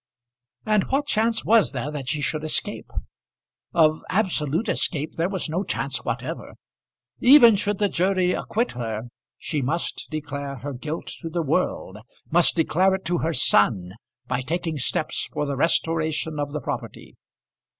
[0.65, 2.89] And what chance was there that she should escape?
[3.71, 6.55] Of absolute escape there was no chance whatever.
[7.19, 9.03] Even should the jury acquit her,
[9.37, 11.99] she must declare her guilt to the world,
[12.31, 13.91] must declare it to her son,
[14.27, 17.13] by taking steps for the restoration of the property.